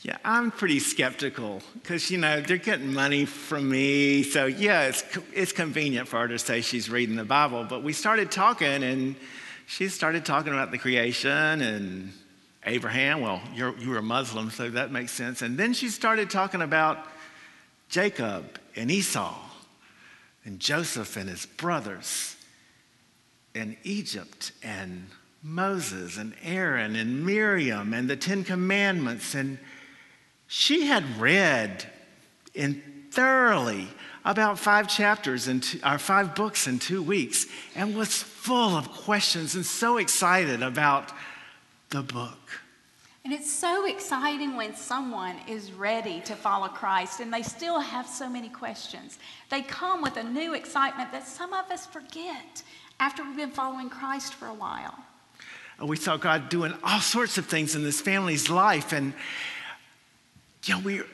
Yeah, 0.00 0.16
I'm 0.24 0.50
pretty 0.50 0.80
skeptical 0.80 1.62
because, 1.74 2.10
you 2.10 2.18
know, 2.18 2.40
they're 2.40 2.56
getting 2.56 2.92
money 2.92 3.24
from 3.24 3.68
me. 3.68 4.22
So, 4.22 4.46
yeah, 4.46 4.88
it's, 4.88 5.04
it's 5.32 5.52
convenient 5.52 6.08
for 6.08 6.20
her 6.20 6.28
to 6.28 6.38
say 6.38 6.60
she's 6.60 6.90
reading 6.90 7.16
the 7.16 7.24
Bible. 7.24 7.64
But 7.64 7.82
we 7.82 7.92
started 7.92 8.30
talking, 8.30 8.82
and 8.82 9.14
she 9.66 9.88
started 9.88 10.24
talking 10.24 10.52
about 10.52 10.70
the 10.70 10.78
creation 10.78 11.30
and 11.30 12.12
Abraham. 12.64 13.20
Well, 13.20 13.40
you're, 13.54 13.76
you 13.78 13.90
were 13.90 13.98
a 13.98 14.02
Muslim, 14.02 14.50
so 14.50 14.70
that 14.70 14.90
makes 14.90 15.12
sense. 15.12 15.42
And 15.42 15.56
then 15.56 15.72
she 15.72 15.88
started 15.88 16.30
talking 16.30 16.62
about 16.62 16.98
Jacob 17.88 18.58
and 18.74 18.90
Esau 18.90 19.36
and 20.44 20.58
Joseph 20.58 21.16
and 21.16 21.28
his 21.28 21.46
brothers 21.46 22.36
and 23.54 23.76
Egypt 23.84 24.52
and 24.62 25.06
Moses 25.42 26.16
and 26.16 26.34
Aaron 26.42 26.94
and 26.94 27.26
Miriam 27.26 27.92
and 27.92 28.08
the 28.08 28.16
Ten 28.16 28.44
Commandments. 28.44 29.34
And 29.34 29.58
she 30.46 30.86
had 30.86 31.18
read 31.20 31.84
in 32.54 32.82
thoroughly 33.10 33.88
about 34.24 34.58
five 34.58 34.88
chapters 34.88 35.48
and 35.48 35.80
or 35.84 35.98
five 35.98 36.34
books 36.34 36.66
in 36.66 36.78
two 36.78 37.02
weeks 37.02 37.46
and 37.74 37.96
was 37.96 38.22
full 38.22 38.76
of 38.76 38.90
questions 38.90 39.54
and 39.54 39.66
so 39.66 39.96
excited 39.96 40.62
about 40.62 41.12
the 41.90 42.02
book. 42.02 42.38
And 43.24 43.32
it's 43.32 43.52
so 43.52 43.86
exciting 43.86 44.56
when 44.56 44.74
someone 44.74 45.36
is 45.46 45.70
ready 45.72 46.20
to 46.22 46.34
follow 46.34 46.66
Christ 46.68 47.20
and 47.20 47.32
they 47.32 47.42
still 47.42 47.78
have 47.78 48.06
so 48.06 48.28
many 48.28 48.48
questions. 48.48 49.18
They 49.48 49.62
come 49.62 50.02
with 50.02 50.16
a 50.16 50.24
new 50.24 50.54
excitement 50.54 51.12
that 51.12 51.26
some 51.26 51.52
of 51.52 51.70
us 51.70 51.86
forget 51.86 52.62
after 52.98 53.22
we've 53.22 53.36
been 53.36 53.50
following 53.50 53.90
Christ 53.90 54.34
for 54.34 54.46
a 54.46 54.54
while. 54.54 54.94
We 55.80 55.96
saw 55.96 56.16
God 56.16 56.48
doing 56.48 56.74
all 56.82 57.00
sorts 57.00 57.38
of 57.38 57.46
things 57.46 57.74
in 57.74 57.82
this 57.82 58.00
family's 58.00 58.48
life. 58.48 58.92
And, 58.92 59.14
you 60.64 60.74
know, 60.74 60.80
we 60.80 60.98
were 60.98 61.06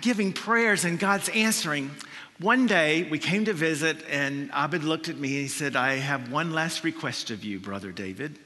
giving 0.00 0.32
prayers 0.32 0.84
and 0.84 0.98
God's 0.98 1.28
answering. 1.30 1.90
One 2.38 2.66
day 2.66 3.02
we 3.02 3.18
came 3.18 3.44
to 3.44 3.52
visit, 3.52 4.02
and 4.08 4.50
Abed 4.54 4.82
looked 4.84 5.08
at 5.08 5.16
me 5.18 5.34
and 5.34 5.42
he 5.42 5.48
said, 5.48 5.76
I 5.76 5.96
have 5.96 6.32
one 6.32 6.52
last 6.52 6.84
request 6.84 7.30
of 7.30 7.44
you, 7.44 7.58
Brother 7.58 7.92
David. 7.92 8.38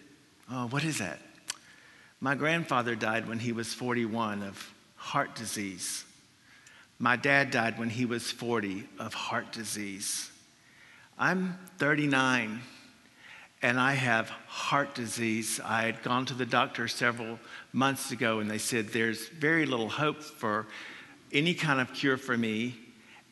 Oh, 0.50 0.66
what 0.66 0.82
is 0.82 0.98
that? 0.98 1.20
My 2.20 2.34
grandfather 2.34 2.96
died 2.96 3.28
when 3.28 3.38
he 3.38 3.52
was 3.52 3.72
41 3.72 4.42
of 4.42 4.72
heart 4.96 5.34
disease. 5.34 6.04
My 6.98 7.16
dad 7.16 7.50
died 7.50 7.78
when 7.78 7.90
he 7.90 8.06
was 8.06 8.30
40 8.30 8.84
of 8.98 9.14
heart 9.14 9.52
disease. 9.52 10.30
I'm 11.18 11.58
39 11.78 12.60
and 13.64 13.80
I 13.80 13.94
have 13.94 14.28
heart 14.28 14.94
disease. 14.94 15.58
I 15.64 15.84
had 15.84 16.02
gone 16.02 16.26
to 16.26 16.34
the 16.34 16.44
doctor 16.44 16.86
several 16.86 17.38
months 17.72 18.10
ago, 18.10 18.40
and 18.40 18.50
they 18.50 18.58
said 18.58 18.88
there's 18.88 19.28
very 19.28 19.64
little 19.64 19.88
hope 19.88 20.22
for 20.22 20.66
any 21.32 21.54
kind 21.54 21.80
of 21.80 21.94
cure 21.94 22.18
for 22.18 22.36
me, 22.36 22.76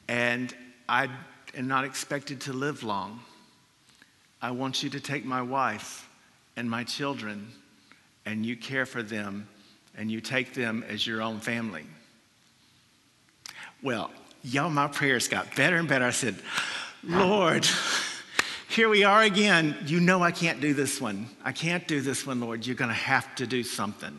and 0.09 0.57
I 0.89 1.11
am 1.55 1.69
not 1.69 1.85
expected 1.85 2.41
to 2.43 2.55
live 2.55 2.83
long. 2.83 3.21
I 4.41 4.53
want 4.53 4.83
you 4.83 4.89
to 4.89 5.01
take 5.01 5.27
my 5.27 5.43
wife 5.43 6.09
and 6.57 6.69
my 6.69 6.83
children, 6.83 7.49
and 8.25 8.47
you 8.47 8.57
care 8.57 8.87
for 8.87 9.03
them, 9.03 9.47
and 9.99 10.11
you 10.11 10.23
take 10.23 10.55
them 10.55 10.83
as 10.89 11.07
your 11.07 11.21
own 11.21 11.41
family. 11.41 11.85
Well, 13.83 14.11
y'all, 14.43 14.71
my 14.71 14.87
prayers 14.87 15.29
got 15.29 15.55
better 15.57 15.77
and 15.77 15.87
better. 15.87 16.07
I 16.07 16.11
said, 16.11 16.37
Lord, 17.05 17.69
here 18.73 18.89
we 18.89 19.05
are 19.05 19.21
again. 19.21 19.77
You 19.85 20.01
know 20.01 20.23
I 20.23 20.31
can't 20.31 20.59
do 20.59 20.73
this 20.73 20.99
one. 20.99 21.29
I 21.45 21.53
can't 21.53 21.87
do 21.87 22.01
this 22.01 22.27
one, 22.27 22.41
Lord. 22.41 22.67
You're 22.67 22.75
going 22.75 22.89
to 22.89 22.95
have 22.95 23.35
to 23.35 23.47
do 23.47 23.63
something. 23.63 24.19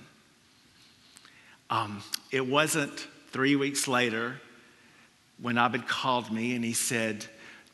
Um, 1.71 2.03
it 2.31 2.45
wasn't 2.45 3.07
three 3.31 3.55
weeks 3.55 3.87
later 3.87 4.39
when 5.41 5.57
Abed 5.57 5.87
called 5.87 6.31
me 6.31 6.55
and 6.55 6.63
he 6.63 6.73
said, 6.73 7.25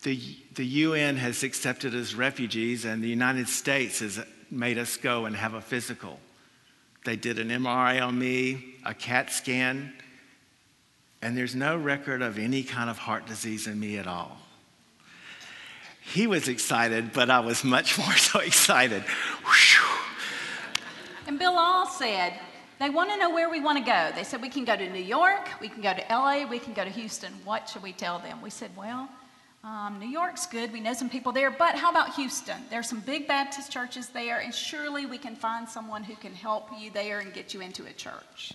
the, 0.04 0.22
the 0.56 0.66
UN 0.66 1.18
has 1.18 1.44
accepted 1.44 1.94
us 1.94 2.14
refugees 2.14 2.86
and 2.86 3.04
the 3.04 3.10
United 3.10 3.50
States 3.50 4.00
has 4.00 4.22
made 4.50 4.78
us 4.78 4.96
go 4.96 5.26
and 5.26 5.36
have 5.36 5.56
a 5.56 5.62
physical. 5.62 6.18
They 7.04 7.18
did 7.18 7.40
an 7.40 7.50
MRI 7.50 8.02
on 8.02 8.18
me, 8.18 8.76
a 8.86 8.94
CAT 8.94 9.34
scan, 9.34 9.92
and 11.22 11.38
there's 11.38 11.56
no 11.56 11.76
record 11.76 12.22
of 12.22 12.40
any 12.40 12.64
kind 12.64 12.90
of 12.90 12.98
heart 12.98 13.26
disease 13.26 13.68
in 13.68 13.78
me 13.78 13.98
at 13.98 14.08
all. 14.08 14.38
He 16.14 16.26
was 16.26 16.48
excited, 16.48 17.14
but 17.14 17.30
I 17.30 17.40
was 17.40 17.64
much 17.64 17.98
more 18.00 18.14
so 18.14 18.40
excited. 18.40 19.04
And 21.28 21.38
Bilal 21.38 21.86
said, 21.88 22.34
they 22.80 22.90
want 22.90 23.12
to 23.12 23.18
know 23.18 23.30
where 23.30 23.50
we 23.50 23.60
want 23.60 23.78
to 23.78 23.84
go. 23.84 24.10
They 24.16 24.24
said, 24.24 24.42
we 24.42 24.50
can 24.50 24.66
go 24.66 24.76
to 24.76 24.90
New 24.90 25.04
York, 25.04 25.50
we 25.62 25.70
can 25.70 25.82
go 25.82 25.94
to 25.94 26.04
LA, 26.10 26.46
we 26.50 26.60
can 26.60 26.74
go 26.74 26.84
to 26.84 26.90
Houston. 26.90 27.34
What 27.44 27.70
should 27.70 27.84
we 27.84 27.92
tell 27.92 28.20
them? 28.20 28.42
We 28.42 28.50
said, 28.50 28.72
well, 28.76 29.10
um, 29.64 29.98
New 30.00 30.08
York's 30.08 30.46
good. 30.48 30.72
We 30.72 30.80
know 30.80 30.94
some 30.94 31.10
people 31.10 31.32
there, 31.32 31.52
but 31.52 31.76
how 31.76 31.92
about 31.92 32.16
Houston? 32.16 32.58
There's 32.70 32.88
some 32.88 33.02
big 33.02 33.28
Baptist 33.28 33.72
churches 33.72 34.08
there, 34.08 34.40
and 34.40 34.56
surely 34.56 35.06
we 35.06 35.18
can 35.18 35.36
find 35.36 35.68
someone 35.68 36.04
who 36.04 36.16
can 36.16 36.34
help 36.34 36.70
you 36.80 36.90
there 36.90 37.20
and 37.20 37.34
get 37.34 37.54
you 37.54 37.60
into 37.60 37.86
a 37.86 37.92
church. 37.92 38.54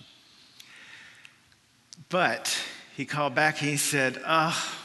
But 2.09 2.57
he 2.97 3.05
called 3.05 3.35
back 3.35 3.61
and 3.61 3.69
he 3.69 3.77
said, 3.77 4.21
oh, 4.25 4.84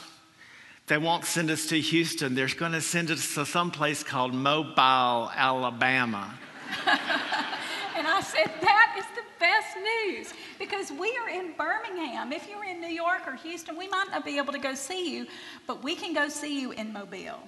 they 0.91 0.97
won't 0.97 1.23
send 1.23 1.49
us 1.49 1.67
to 1.67 1.79
Houston. 1.79 2.35
They're 2.35 2.49
going 2.49 2.73
to 2.73 2.81
send 2.81 3.11
us 3.11 3.35
to 3.35 3.45
some 3.45 3.71
place 3.71 4.03
called 4.03 4.33
Mobile, 4.33 5.31
Alabama. 5.33 6.37
and 6.85 8.05
I 8.05 8.19
said, 8.19 8.51
That 8.59 8.95
is 8.99 9.05
the 9.15 9.23
best 9.39 9.77
news 9.77 10.33
because 10.59 10.91
we 10.91 11.17
are 11.23 11.29
in 11.29 11.53
Birmingham. 11.53 12.33
If 12.33 12.49
you're 12.49 12.65
in 12.65 12.81
New 12.81 12.89
York 12.89 13.21
or 13.25 13.35
Houston, 13.35 13.77
we 13.77 13.87
might 13.87 14.07
not 14.11 14.25
be 14.25 14.37
able 14.37 14.51
to 14.51 14.59
go 14.59 14.75
see 14.75 15.15
you, 15.15 15.27
but 15.65 15.81
we 15.81 15.95
can 15.95 16.13
go 16.13 16.27
see 16.27 16.59
you 16.59 16.73
in 16.73 16.91
Mobile. 16.91 17.39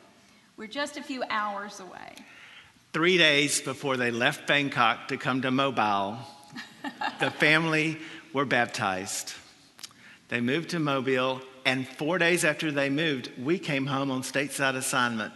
We're 0.55 0.69
just 0.69 0.95
a 0.95 1.03
few 1.03 1.21
hours 1.29 1.81
away. 1.81 2.15
Three 2.93 3.17
days 3.17 3.59
before 3.59 3.97
they 3.97 4.11
left 4.11 4.47
Bangkok 4.47 5.09
to 5.09 5.17
come 5.17 5.41
to 5.41 5.51
Mobile, 5.51 6.17
the 7.19 7.29
family 7.29 7.97
were 8.31 8.45
baptized. 8.45 9.33
They 10.29 10.39
moved 10.39 10.69
to 10.69 10.79
Mobile 10.79 11.41
and 11.65 11.87
four 11.87 12.17
days 12.17 12.43
after 12.45 12.71
they 12.71 12.89
moved, 12.89 13.31
we 13.41 13.59
came 13.59 13.85
home 13.85 14.11
on 14.11 14.21
stateside 14.21 14.75
assignment. 14.75 15.33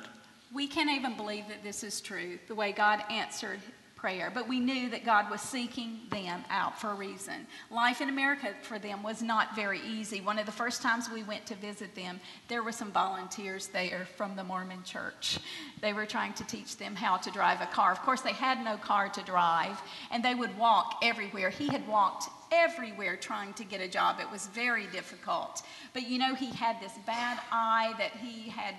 We 0.53 0.67
can't 0.67 0.89
even 0.89 1.15
believe 1.15 1.47
that 1.49 1.63
this 1.63 1.83
is 1.83 2.01
true, 2.01 2.39
the 2.47 2.55
way 2.55 2.71
God 2.71 3.03
answered 3.09 3.59
prayer, 3.97 4.31
but 4.33 4.47
we 4.47 4.59
knew 4.59 4.89
that 4.89 5.03
God 5.03 5.29
was 5.29 5.41
seeking 5.41 6.01
them 6.11 6.45
out 6.49 6.79
for 6.79 6.91
a 6.91 6.95
reason. 6.95 7.47
Life 7.71 7.99
in 7.99 8.09
America 8.09 8.53
for 8.61 8.77
them 8.77 9.01
was 9.01 9.21
not 9.21 9.55
very 9.55 9.81
easy. 9.81 10.21
One 10.21 10.37
of 10.37 10.45
the 10.45 10.51
first 10.51 10.81
times 10.81 11.09
we 11.09 11.23
went 11.23 11.45
to 11.47 11.55
visit 11.55 11.95
them, 11.95 12.19
there 12.47 12.63
were 12.63 12.71
some 12.71 12.91
volunteers 12.91 13.67
there 13.67 14.07
from 14.15 14.35
the 14.35 14.43
Mormon 14.43 14.83
church. 14.83 15.39
They 15.81 15.93
were 15.93 16.05
trying 16.05 16.33
to 16.33 16.45
teach 16.45 16.77
them 16.77 16.95
how 16.95 17.17
to 17.17 17.31
drive 17.31 17.59
a 17.59 17.65
car. 17.65 17.91
Of 17.91 18.01
course, 18.01 18.21
they 18.21 18.33
had 18.33 18.63
no 18.63 18.77
car 18.77 19.09
to 19.09 19.21
drive, 19.23 19.81
and 20.11 20.23
they 20.23 20.35
would 20.35 20.55
walk 20.57 20.99
everywhere. 21.03 21.49
He 21.49 21.67
had 21.67 21.87
walked 21.87 22.29
everywhere 22.51 23.15
trying 23.15 23.53
to 23.53 23.63
get 23.63 23.81
a 23.81 23.87
job. 23.87 24.19
It 24.19 24.29
was 24.31 24.47
very 24.47 24.87
difficult. 24.87 25.61
But 25.93 26.07
you 26.07 26.17
know, 26.19 26.35
he 26.35 26.51
had 26.51 26.79
this 26.81 26.93
bad 27.05 27.39
eye 27.51 27.93
that 27.97 28.11
he 28.11 28.49
had 28.49 28.75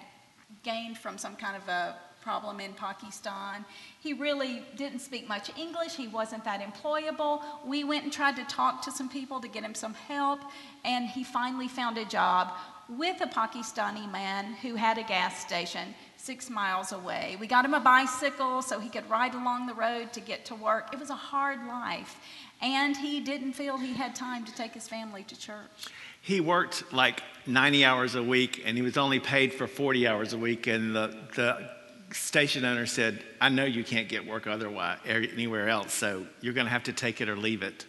gained 0.63 0.99
from 0.99 1.19
some 1.19 1.37
kind 1.37 1.57
of 1.57 1.69
a 1.69 1.97
problem 2.23 2.61
in 2.61 2.73
Pakistan. 2.75 3.65
He 4.01 4.13
really 4.13 4.63
didn't 4.77 4.99
speak 5.01 5.29
much 5.29 5.51
English. 5.57 5.95
He 5.95 6.09
wasn't 6.09 6.45
that 6.45 6.61
employable. 6.61 7.43
We 7.65 7.85
went 7.85 8.05
and 8.05 8.13
tried 8.13 8.37
to 8.37 8.45
talk 8.45 8.83
to 8.83 8.91
some 8.91 9.09
people 9.09 9.41
to 9.41 9.49
get 9.49 9.63
him 9.63 9.75
some 9.75 9.95
help, 9.95 10.41
and 10.85 11.09
he 11.09 11.25
finally 11.25 11.69
found 11.69 11.97
a 11.97 12.05
job 12.05 12.53
with 12.89 13.21
a 13.21 13.27
Pakistani 13.27 14.11
man 14.11 14.55
who 14.63 14.75
had 14.75 14.99
a 14.99 15.03
gas 15.03 15.41
station 15.41 15.95
six 16.19 16.51
miles 16.51 16.93
away. 16.93 17.37
We 17.41 17.47
got 17.47 17.65
him 17.65 17.75
a 17.75 17.81
bicycle 17.81 18.61
so 18.61 18.79
he 18.79 18.89
could 18.89 19.09
ride 19.09 19.35
along 19.35 19.67
the 19.67 19.75
road 19.75 20.13
to 20.13 20.21
get 20.21 20.45
to 20.47 20.55
work. 20.55 20.93
It 20.93 20.99
was 20.99 21.11
a 21.11 21.15
hard 21.15 21.67
life. 21.67 22.17
And 22.61 22.97
he 22.97 23.21
didn't 23.21 23.53
feel 23.53 23.79
he 23.79 23.95
had 23.95 24.15
time 24.15 24.45
to 24.45 24.55
take 24.55 24.75
his 24.75 24.89
family 24.89 25.23
to 25.23 25.39
church. 25.39 25.87
He 26.21 26.41
worked 26.41 26.93
like 26.93 27.23
90 27.47 27.85
hours 27.85 28.17
a 28.17 28.23
week 28.23 28.63
and 28.67 28.77
he 28.77 28.83
was 28.83 28.99
only 28.99 29.21
paid 29.21 29.55
for 29.55 29.67
40 29.67 30.09
hours 30.09 30.33
a 30.33 30.39
week. 30.39 30.67
And 30.67 30.95
the, 30.95 31.17
the 31.37 31.71
station 32.13 32.65
owner 32.65 32.87
said, 32.87 33.23
I 33.41 33.49
know 33.49 33.65
you 33.65 33.85
can't 33.85 34.09
get 34.09 34.27
work 34.27 34.49
otherwise, 34.49 34.99
er, 35.09 35.25
anywhere 35.33 35.69
else, 35.69 35.95
so 35.95 36.27
you're 36.41 36.55
going 36.55 36.67
to 36.67 36.73
have 36.73 36.85
to 36.85 36.93
take 36.93 37.21
it 37.21 37.29
or 37.29 37.37
leave 37.37 37.63
it. 37.63 37.87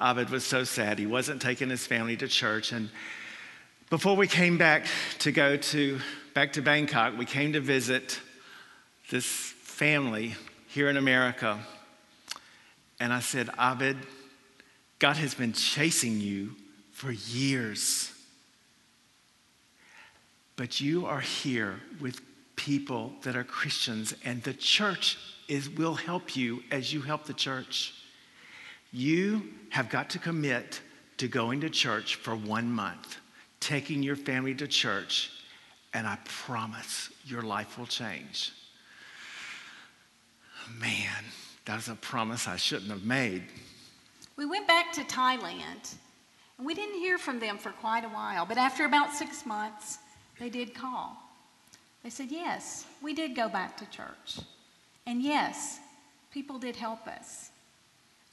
Abed 0.00 0.30
was 0.30 0.44
so 0.44 0.62
sad. 0.62 0.98
He 0.98 1.06
wasn't 1.06 1.42
taking 1.42 1.70
his 1.70 1.86
family 1.86 2.16
to 2.18 2.28
church. 2.28 2.70
And 2.70 2.90
before 3.90 4.14
we 4.14 4.28
came 4.28 4.58
back 4.58 4.86
to 5.20 5.32
go 5.32 5.56
to 5.56 5.98
back 6.36 6.52
to 6.52 6.60
Bangkok, 6.60 7.16
we 7.16 7.24
came 7.24 7.54
to 7.54 7.60
visit 7.62 8.20
this 9.08 9.24
family 9.24 10.34
here 10.68 10.90
in 10.90 10.98
America. 10.98 11.58
And 13.00 13.10
I 13.10 13.20
said, 13.20 13.48
Abed, 13.58 13.96
God 14.98 15.16
has 15.16 15.32
been 15.32 15.54
chasing 15.54 16.20
you 16.20 16.50
for 16.92 17.10
years. 17.10 18.12
But 20.56 20.78
you 20.78 21.06
are 21.06 21.20
here 21.20 21.80
with 22.02 22.20
people 22.54 23.14
that 23.22 23.34
are 23.34 23.42
Christians, 23.42 24.14
and 24.22 24.42
the 24.42 24.52
church 24.52 25.16
is, 25.48 25.70
will 25.70 25.94
help 25.94 26.36
you 26.36 26.62
as 26.70 26.92
you 26.92 27.00
help 27.00 27.24
the 27.24 27.32
church. 27.32 27.94
You 28.92 29.54
have 29.70 29.88
got 29.88 30.10
to 30.10 30.18
commit 30.18 30.82
to 31.16 31.28
going 31.28 31.62
to 31.62 31.70
church 31.70 32.16
for 32.16 32.36
one 32.36 32.70
month, 32.70 33.16
taking 33.58 34.02
your 34.02 34.16
family 34.16 34.54
to 34.56 34.68
church 34.68 35.30
and 35.94 36.06
I 36.06 36.18
promise 36.24 37.10
your 37.24 37.42
life 37.42 37.78
will 37.78 37.86
change. 37.86 38.52
Man, 40.78 41.24
that 41.64 41.76
was 41.76 41.88
a 41.88 41.94
promise 41.94 42.48
I 42.48 42.56
shouldn't 42.56 42.90
have 42.90 43.04
made. 43.04 43.42
We 44.36 44.46
went 44.46 44.66
back 44.66 44.92
to 44.94 45.02
Thailand, 45.02 45.94
and 46.58 46.66
we 46.66 46.74
didn't 46.74 46.98
hear 46.98 47.18
from 47.18 47.38
them 47.38 47.56
for 47.58 47.70
quite 47.70 48.04
a 48.04 48.08
while, 48.08 48.44
but 48.46 48.58
after 48.58 48.84
about 48.84 49.12
six 49.12 49.46
months, 49.46 49.98
they 50.38 50.50
did 50.50 50.74
call. 50.74 51.16
They 52.02 52.10
said, 52.10 52.28
Yes, 52.30 52.84
we 53.02 53.14
did 53.14 53.34
go 53.34 53.48
back 53.48 53.76
to 53.78 53.86
church. 53.90 54.40
And 55.06 55.22
yes, 55.22 55.78
people 56.32 56.58
did 56.58 56.76
help 56.76 57.06
us. 57.06 57.50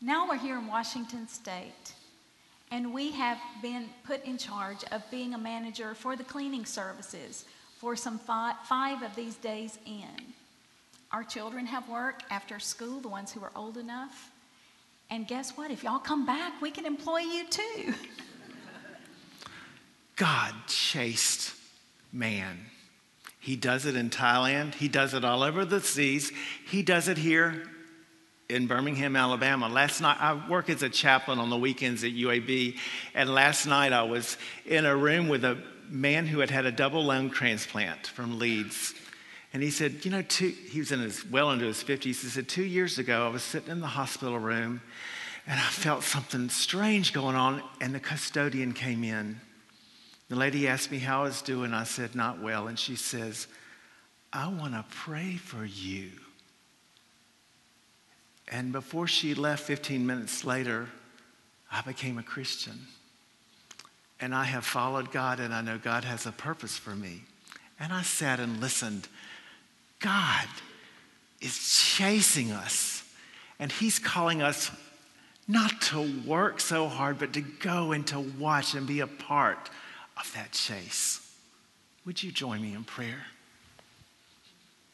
Now 0.02 0.28
we're 0.28 0.38
here 0.38 0.58
in 0.58 0.68
Washington 0.68 1.28
State, 1.28 1.94
and 2.74 2.92
we 2.92 3.12
have 3.12 3.38
been 3.62 3.88
put 4.03 4.25
in 4.25 4.36
charge 4.36 4.84
of 4.92 5.03
being 5.12 5.36
a 5.36 5.38
manager 5.38 5.94
for 5.94 6.15
the 6.15 6.24
cleaning 6.24 6.65
services 6.65 7.46
for 7.77 7.96
some 7.96 8.18
five, 8.18 8.56
five 8.68 9.03
of 9.03 9.15
these 9.15 9.36
Days 9.36 9.77
Inn. 9.86 10.34
Our 11.12 11.24
children 11.24 11.68
have 11.68 11.88
work 11.88 12.24
after 12.32 12.58
school, 12.58 13.00
the 13.00 13.10
ones 13.10 13.32
who 13.32 13.44
are 13.44 13.51
old 13.56 13.77
enough. 13.77 14.32
And 15.12 15.27
guess 15.27 15.56
what? 15.56 15.70
If 15.70 15.84
y'all 15.84 16.00
come 16.00 16.25
back, 16.25 16.60
we 16.63 16.72
can 16.72 16.88
employ 16.88 17.20
you 17.20 17.48
too. 17.48 17.94
God 20.15 20.56
chased 20.65 21.53
man. 22.12 22.58
He 23.39 23.56
does 23.56 23.86
it 23.86 23.96
in 23.96 24.10
Thailand. 24.10 24.74
He 24.74 24.88
does 24.88 25.13
it 25.13 25.24
all 25.24 25.44
over 25.44 25.63
the 25.63 25.80
seas. 25.80 26.32
He 26.65 26.82
does 26.82 27.08
it 27.08 27.20
here 27.20 27.70
in 28.54 28.68
Birmingham, 28.68 29.16
Alabama. 29.16 29.68
Last 29.68 30.00
night, 30.00 30.18
I 30.20 30.48
work 30.48 30.70
as 30.70 30.84
a 30.84 30.90
chaplain 30.90 31.40
on 31.40 31.50
the 31.50 31.58
weekends 31.58 32.04
at 32.04 32.12
UAB, 32.12 32.78
and 33.16 33.34
last 33.34 33.66
night 33.66 33.92
I 33.92 34.04
was 34.04 34.38
in 34.66 34.86
a 34.86 34.96
room 34.96 35.28
with 35.28 35.44
a 35.44 35.58
man 35.90 36.28
who 36.28 36.40
had 36.40 36.52
had 36.52 36.66
a 36.66 36.72
double 36.72 37.04
lung 37.04 37.32
transplant 37.32 38.08
from 38.08 38.40
Leeds. 38.40 38.94
And 39.54 39.62
he 39.62 39.72
said, 39.72 40.06
You 40.06 40.12
know, 40.12 40.22
two, 40.22 40.50
he 40.50 40.80
was 40.80 40.92
in 40.92 41.00
his, 41.00 41.26
well 41.26 41.52
into 41.52 41.66
his 41.66 41.84
50s. 41.84 42.04
He 42.04 42.13
said, 42.13 42.48
Two 42.48 42.63
years 42.63 43.00
ago, 43.00 43.26
I 43.26 43.30
was 43.30 43.44
sitting 43.44 43.70
in 43.70 43.82
the 43.82 43.88
hospital 43.88 44.39
room 44.39 44.82
and 45.46 45.60
I 45.60 45.63
felt 45.63 46.04
something 46.04 46.48
strange 46.50 47.12
going 47.12 47.36
on, 47.36 47.62
and 47.82 47.94
the 47.94 48.00
custodian 48.00 48.72
came 48.72 49.04
in. 49.04 49.42
The 50.30 50.38
lady 50.38 50.70
asked 50.70 50.89
me 50.89 51.00
how 51.00 51.22
I 51.22 51.24
was 51.24 51.42
doing. 51.42 51.74
I 51.74 51.84
said, 51.84 52.16
Not 52.16 52.42
well. 52.42 52.68
And 52.68 52.80
she 52.80 52.96
says, 52.96 53.48
I 54.32 54.48
want 54.48 54.74
to 54.74 54.86
pray 54.89 55.36
for 55.36 55.66
you. 55.66 56.12
And 58.49 58.71
before 58.71 59.08
she 59.08 59.34
left 59.34 59.63
15 59.63 60.06
minutes 60.06 60.43
later, 60.43 60.89
I 61.71 61.82
became 61.82 62.17
a 62.17 62.23
Christian 62.23 62.88
and 64.23 64.34
I 64.34 64.45
have 64.45 64.63
followed 64.63 65.12
God, 65.12 65.41
and 65.41 65.53
I 65.53 65.60
know 65.60 65.77
God 65.77 66.06
has 66.06 66.25
a 66.25 66.32
purpose 66.32 66.77
for 66.77 66.95
me. 66.95 67.23
And 67.77 67.91
I 67.91 68.03
sat 68.03 68.39
and 68.39 68.62
listened. 68.62 69.10
God 69.99 70.47
is 71.41 71.75
chasing 71.97 72.51
us, 72.51 73.03
and 73.60 73.69
He's 73.69 73.99
calling 73.99 74.41
us 74.41 74.71
not 75.45 75.82
to 75.82 76.21
work 76.25 76.62
so 76.62 76.88
hard, 76.88 77.19
but 77.19 77.34
to 77.34 77.41
go 77.41 77.91
and 77.91 78.08
to 78.08 78.19
watch 78.21 78.75
and 78.75 78.88
be 78.88 79.01
a 79.01 79.08
part 79.08 79.69
of 80.15 80.32
that 80.36 80.53
chase. 80.53 81.19
Would 82.06 82.23
you 82.23 82.32
join 82.32 82.62
me 82.62 82.73
in 82.73 82.86
prayer? 82.86 83.25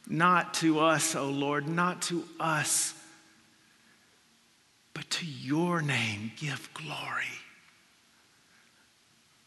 Not 0.07 0.55
to 0.55 0.79
us, 0.79 1.13
O 1.13 1.25
oh 1.25 1.29
Lord, 1.29 1.67
not 1.67 2.01
to 2.03 2.23
us, 2.39 2.95
but 4.99 5.09
to 5.09 5.25
your 5.25 5.81
name 5.81 6.29
give 6.35 6.69
glory 6.73 7.23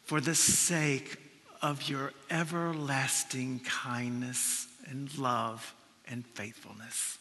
for 0.02 0.18
the 0.18 0.34
sake 0.34 1.18
of 1.60 1.90
your 1.90 2.10
everlasting 2.30 3.60
kindness 3.60 4.66
and 4.86 5.18
love 5.18 5.74
and 6.08 6.26
faithfulness. 6.28 7.18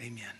Amen. 0.00 0.32